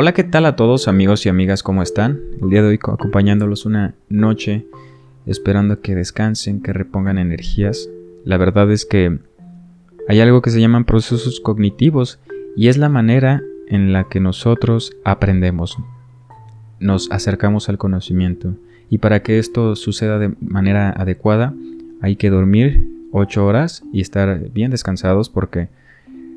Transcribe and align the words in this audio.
Hola, 0.00 0.14
¿qué 0.14 0.22
tal 0.22 0.46
a 0.46 0.54
todos 0.54 0.86
amigos 0.86 1.26
y 1.26 1.28
amigas? 1.28 1.64
¿Cómo 1.64 1.82
están? 1.82 2.20
El 2.40 2.50
día 2.50 2.62
de 2.62 2.68
hoy 2.68 2.76
acompañándolos 2.76 3.66
una 3.66 3.96
noche, 4.08 4.64
esperando 5.26 5.80
que 5.80 5.96
descansen, 5.96 6.62
que 6.62 6.72
repongan 6.72 7.18
energías. 7.18 7.90
La 8.24 8.36
verdad 8.36 8.70
es 8.70 8.86
que 8.86 9.18
hay 10.06 10.20
algo 10.20 10.40
que 10.40 10.50
se 10.50 10.60
llaman 10.60 10.84
procesos 10.84 11.40
cognitivos 11.40 12.20
y 12.56 12.68
es 12.68 12.76
la 12.76 12.88
manera 12.88 13.42
en 13.66 13.92
la 13.92 14.04
que 14.04 14.20
nosotros 14.20 14.92
aprendemos, 15.02 15.76
nos 16.78 17.10
acercamos 17.10 17.68
al 17.68 17.78
conocimiento. 17.78 18.54
Y 18.88 18.98
para 18.98 19.24
que 19.24 19.40
esto 19.40 19.74
suceda 19.74 20.20
de 20.20 20.32
manera 20.38 20.90
adecuada, 20.90 21.54
hay 22.00 22.14
que 22.14 22.30
dormir 22.30 22.88
8 23.10 23.44
horas 23.44 23.82
y 23.92 24.00
estar 24.00 24.48
bien 24.52 24.70
descansados 24.70 25.28
porque 25.28 25.70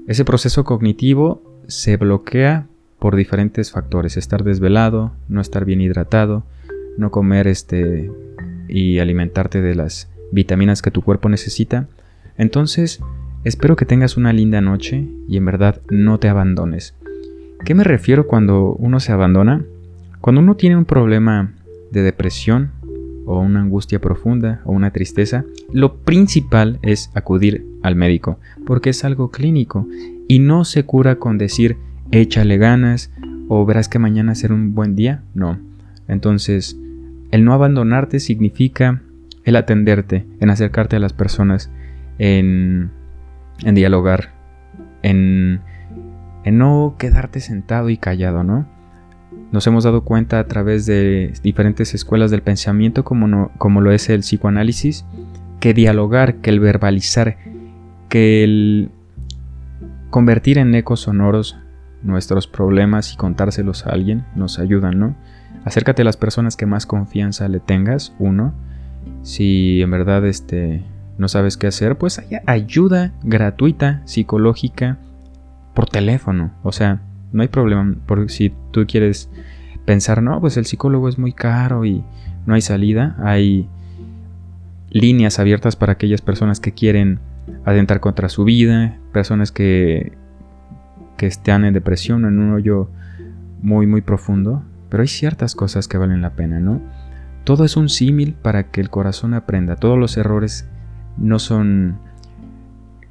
ese 0.08 0.26
proceso 0.26 0.64
cognitivo 0.64 1.44
se 1.68 1.98
bloquea 1.98 2.66
por 3.02 3.16
diferentes 3.16 3.72
factores, 3.72 4.16
estar 4.16 4.44
desvelado, 4.44 5.12
no 5.28 5.42
estar 5.42 5.66
bien 5.66 5.82
hidratado, 5.82 6.44
no 7.00 7.10
comer 7.10 7.48
este 7.48 8.12
y 8.68 9.00
alimentarte 9.00 9.60
de 9.60 9.74
las 9.74 10.08
vitaminas 10.32 10.84
que 10.84 10.92
tu 10.92 11.02
cuerpo 11.02 11.28
necesita. 11.28 11.88
Entonces, 12.38 13.02
espero 13.44 13.76
que 13.76 13.88
tengas 13.88 14.18
una 14.18 14.34
linda 14.34 14.62
noche 14.62 15.08
y 15.28 15.38
en 15.38 15.46
verdad 15.46 15.82
no 15.90 16.20
te 16.20 16.30
abandones. 16.30 16.94
¿Qué 17.66 17.74
me 17.74 17.84
refiero 17.84 18.28
cuando 18.28 18.76
uno 18.76 19.00
se 19.00 19.12
abandona? 19.12 19.66
Cuando 20.20 20.42
uno 20.42 20.56
tiene 20.56 20.78
un 20.78 20.86
problema 20.86 21.54
de 21.90 22.04
depresión 22.04 22.70
o 23.26 23.40
una 23.40 23.62
angustia 23.62 24.00
profunda 24.00 24.62
o 24.64 24.74
una 24.74 24.92
tristeza, 24.92 25.44
lo 25.74 25.96
principal 25.96 26.78
es 26.84 27.10
acudir 27.16 27.66
al 27.82 27.96
médico, 27.96 28.38
porque 28.64 28.92
es 28.92 29.04
algo 29.04 29.32
clínico 29.32 29.88
y 30.28 30.38
no 30.38 30.66
se 30.66 30.86
cura 30.86 31.16
con 31.16 31.40
decir 31.40 31.78
échale 32.12 32.58
ganas 32.58 33.12
o 33.48 33.66
verás 33.66 33.90
que 33.90 34.00
mañana 34.00 34.36
será 34.36 34.54
un 34.54 34.76
buen 34.76 34.96
día. 34.96 35.24
No. 35.34 35.60
Entonces, 36.08 36.78
el 37.32 37.46
no 37.46 37.54
abandonarte 37.54 38.20
significa 38.20 39.02
el 39.44 39.56
atenderte, 39.56 40.26
en 40.40 40.50
acercarte 40.50 40.98
a 40.98 41.00
las 41.00 41.14
personas, 41.14 41.72
en, 42.20 42.92
en 43.64 43.76
dialogar, 43.76 44.34
en, 45.02 45.62
en 46.44 46.58
no 46.58 46.96
quedarte 47.00 47.40
sentado 47.40 47.90
y 47.90 47.98
callado, 47.98 48.44
¿no? 48.44 48.68
Nos 49.52 49.66
hemos 49.68 49.84
dado 49.84 50.04
cuenta 50.04 50.40
a 50.40 50.48
través 50.48 50.86
de 50.86 51.34
diferentes 51.44 51.94
escuelas 51.94 52.32
del 52.32 52.42
pensamiento, 52.42 53.04
como, 53.04 53.28
no, 53.28 53.52
como 53.58 53.82
lo 53.82 53.92
es 53.92 54.10
el 54.10 54.22
psicoanálisis, 54.22 55.06
que 55.60 55.74
dialogar, 55.74 56.36
que 56.36 56.50
el 56.50 56.60
verbalizar, 56.60 57.38
que 58.10 58.44
el 58.44 58.92
convertir 60.10 60.58
en 60.58 60.74
ecos 60.76 61.02
sonoros 61.02 61.58
nuestros 62.04 62.48
problemas 62.48 63.14
y 63.14 63.18
contárselos 63.18 63.86
a 63.86 63.92
alguien 63.92 64.26
nos 64.36 64.60
ayudan, 64.60 65.00
¿no? 65.00 65.16
Acércate 65.66 66.02
a 66.02 66.06
las 66.06 66.18
personas 66.18 66.56
que 66.56 66.66
más 66.66 66.86
confianza 66.86 67.48
le 67.48 67.60
tengas, 67.60 68.14
uno. 68.20 68.54
Si 69.24 69.82
en 69.82 69.92
verdad 69.92 70.26
este, 70.26 70.84
no 71.18 71.28
sabes 71.28 71.58
qué 71.58 71.68
hacer, 71.68 71.98
pues 71.98 72.20
hay 72.20 72.38
ayuda 72.48 73.14
gratuita, 73.24 74.02
psicológica, 74.06 74.98
por 75.74 75.88
teléfono. 75.88 76.52
O 76.64 76.72
sea, 76.72 77.02
no 77.32 77.42
hay 77.42 77.48
problema. 77.48 77.96
Porque 78.06 78.30
si 78.30 78.54
tú 78.72 78.86
quieres 78.88 79.30
pensar, 79.86 80.22
no, 80.22 80.40
pues 80.42 80.58
el 80.58 80.66
psicólogo 80.66 81.10
es 81.10 81.18
muy 81.18 81.34
caro 81.34 81.86
y 81.86 82.04
no 82.46 82.54
hay 82.54 82.62
salida, 82.62 83.16
hay 83.20 83.70
líneas 84.90 85.40
abiertas 85.40 85.76
para 85.76 85.94
aquellas 85.94 86.22
personas 86.22 86.60
que 86.60 86.74
quieren 86.74 87.20
adentrar 87.66 88.00
contra 88.00 88.30
su 88.30 88.44
vida, 88.44 88.98
personas 89.14 89.52
que 89.52 90.14
que 91.22 91.28
están 91.28 91.66
en 91.66 91.76
depresión 91.76 92.26
o 92.26 92.30
en 92.30 92.40
un 92.40 92.52
hoyo 92.52 92.90
muy 93.62 93.86
muy 93.86 94.02
profundo, 94.02 94.64
pero 94.90 95.02
hay 95.02 95.08
ciertas 95.08 95.54
cosas 95.54 95.88
que 95.88 96.00
valen 96.00 96.24
la 96.24 96.32
pena, 96.32 96.60
¿no? 96.60 96.82
Todo 97.44 97.64
es 97.64 97.78
un 97.78 97.90
símil 97.90 98.34
para 98.34 98.72
que 98.72 98.82
el 98.82 98.90
corazón 98.90 99.36
aprenda. 99.36 99.76
Todos 99.76 100.00
los 100.00 100.18
errores 100.18 100.68
no 101.18 101.38
son 101.38 102.00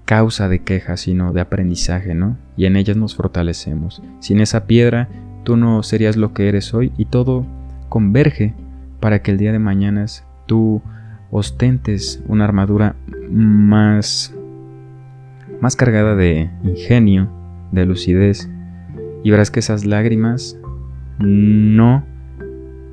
causa 0.06 0.48
de 0.48 0.64
queja, 0.64 0.96
sino 0.96 1.32
de 1.32 1.40
aprendizaje, 1.40 2.16
¿no? 2.16 2.36
Y 2.56 2.64
en 2.64 2.74
ellas 2.74 2.96
nos 2.96 3.14
fortalecemos. 3.14 4.02
Sin 4.18 4.40
esa 4.40 4.66
piedra, 4.66 5.08
tú 5.44 5.56
no 5.56 5.84
serías 5.84 6.16
lo 6.16 6.34
que 6.34 6.48
eres 6.48 6.74
hoy 6.74 6.92
y 6.96 7.04
todo 7.04 7.46
converge 7.88 8.54
para 8.98 9.22
que 9.22 9.30
el 9.30 9.38
día 9.38 9.52
de 9.52 9.60
mañana 9.60 10.04
tú 10.46 10.82
ostentes 11.30 12.24
una 12.26 12.42
armadura 12.42 12.96
más 13.30 14.34
más 15.60 15.76
cargada 15.76 16.16
de 16.16 16.50
ingenio, 16.64 17.39
de 17.72 17.86
lucidez 17.86 18.50
y 19.22 19.30
verás 19.30 19.50
que 19.50 19.60
esas 19.60 19.84
lágrimas 19.84 20.58
no 21.18 22.04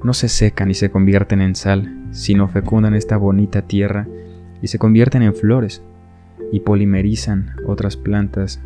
no 0.03 0.13
se 0.13 0.29
secan 0.29 0.69
y 0.69 0.73
se 0.73 0.91
convierten 0.91 1.41
en 1.41 1.55
sal, 1.55 2.05
sino 2.11 2.47
fecundan 2.47 2.93
esta 2.93 3.17
bonita 3.17 3.63
tierra 3.63 4.07
y 4.61 4.67
se 4.67 4.79
convierten 4.79 5.21
en 5.23 5.33
flores 5.33 5.83
y 6.51 6.61
polimerizan 6.61 7.51
otras 7.65 7.97
plantas 7.97 8.61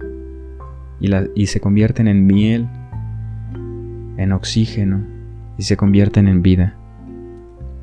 y, 1.00 1.10
y 1.36 1.48
se 1.48 1.60
convierten 1.60 2.08
en 2.08 2.28
miel, 2.28 2.68
en 4.18 4.32
oxígeno 4.34 5.02
y 5.58 5.64
se 5.64 5.78
convierten 5.78 6.28
en 6.28 6.42
vida. 6.42 6.76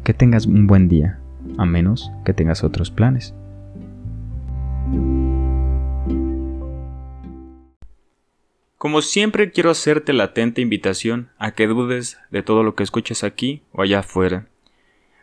Que 0.05 0.15
tengas 0.15 0.47
un 0.47 0.66
buen 0.66 0.89
día, 0.89 1.19
a 1.56 1.66
menos 1.66 2.12
que 2.25 2.33
tengas 2.33 2.65
otros 2.65 2.91
planes. 2.91 3.34
Como 8.78 9.03
siempre 9.03 9.50
quiero 9.50 9.71
hacerte 9.71 10.12
la 10.12 10.25
atenta 10.25 10.61
invitación 10.61 11.31
a 11.37 11.50
que 11.50 11.66
dudes 11.66 12.16
de 12.31 12.44
todo 12.44 12.62
lo 12.62 12.77
que 12.77 12.84
escuches 12.84 13.25
aquí 13.25 13.62
o 13.72 13.83
allá 13.83 13.99
afuera. 13.99 14.47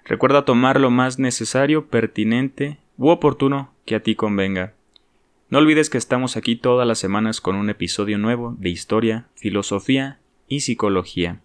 Recuerda 0.04 0.44
tomar 0.44 0.82
lo 0.82 0.92
más 0.92 1.20
necesario, 1.20 1.88
pertinente 1.88 2.80
u 2.98 3.08
oportuno 3.08 3.74
que 3.86 3.96
a 3.96 4.04
ti 4.04 4.14
convenga. 4.14 4.74
No 5.50 5.60
olvides 5.60 5.90
que 5.90 5.98
estamos 5.98 6.36
aquí 6.36 6.58
todas 6.58 6.86
las 6.86 7.00
semanas 7.00 7.40
con 7.40 7.56
un 7.56 7.70
episodio 7.70 8.18
nuevo 8.18 8.58
de 8.60 8.68
historia, 8.68 9.28
filosofía 9.36 10.20
y 10.50 10.60
psicología. 10.60 11.40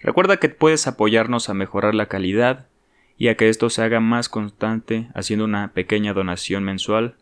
Recuerda 0.00 0.38
que 0.38 0.48
puedes 0.48 0.86
apoyarnos 0.86 1.50
a 1.50 1.54
mejorar 1.54 1.94
la 1.94 2.06
calidad 2.06 2.66
y 3.18 3.28
a 3.28 3.36
que 3.36 3.50
esto 3.50 3.68
se 3.68 3.82
haga 3.82 4.00
más 4.00 4.30
constante 4.30 5.08
haciendo 5.14 5.44
una 5.44 5.74
pequeña 5.74 6.14
donación 6.14 6.64
mensual 6.64 7.16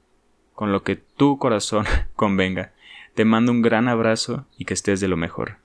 con 0.55 0.71
lo 0.71 0.85
que 0.85 0.95
tu 0.95 1.37
corazón 1.39 1.85
convenga. 2.15 2.75
Te 3.15 3.25
mando 3.25 3.53
un 3.53 3.63
gran 3.63 3.89
abrazo 3.89 4.47
y 4.59 4.65
que 4.65 4.75
estés 4.75 5.01
de 5.01 5.09
lo 5.09 5.17
mejor. 5.17 5.60